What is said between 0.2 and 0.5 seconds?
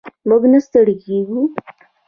موږ